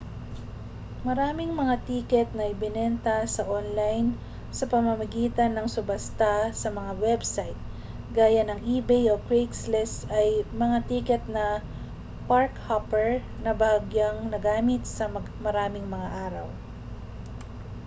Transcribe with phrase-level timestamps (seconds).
[1.07, 4.09] maraming mga tiket na ibinenta sa online
[4.57, 7.59] sa pamamagitan ng subasta sa mga website
[8.17, 10.29] gaya ng ebay o craigslist ay
[10.61, 11.47] mga tiket na
[12.29, 13.09] park-hopper
[13.45, 15.05] na bahagyang nagamit sa
[15.45, 16.47] maraming mga araw